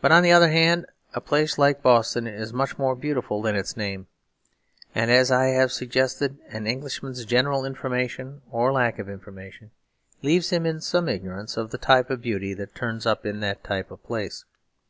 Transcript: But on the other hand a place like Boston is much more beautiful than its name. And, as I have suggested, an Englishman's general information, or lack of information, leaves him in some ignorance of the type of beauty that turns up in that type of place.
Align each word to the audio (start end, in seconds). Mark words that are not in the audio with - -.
But 0.00 0.10
on 0.10 0.22
the 0.22 0.32
other 0.32 0.48
hand 0.48 0.86
a 1.12 1.20
place 1.20 1.58
like 1.58 1.82
Boston 1.82 2.26
is 2.26 2.54
much 2.54 2.78
more 2.78 2.96
beautiful 2.96 3.42
than 3.42 3.54
its 3.54 3.76
name. 3.76 4.06
And, 4.94 5.10
as 5.10 5.30
I 5.30 5.48
have 5.48 5.70
suggested, 5.70 6.38
an 6.48 6.66
Englishman's 6.66 7.26
general 7.26 7.66
information, 7.66 8.40
or 8.50 8.72
lack 8.72 8.98
of 8.98 9.06
information, 9.10 9.70
leaves 10.22 10.48
him 10.48 10.64
in 10.64 10.80
some 10.80 11.10
ignorance 11.10 11.58
of 11.58 11.72
the 11.72 11.76
type 11.76 12.08
of 12.08 12.22
beauty 12.22 12.54
that 12.54 12.74
turns 12.74 13.04
up 13.04 13.26
in 13.26 13.40
that 13.40 13.62
type 13.64 13.90
of 13.90 14.02
place. 14.02 14.46